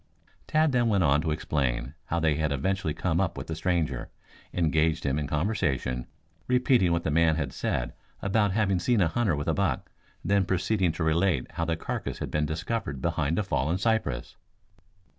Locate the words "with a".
9.35-9.53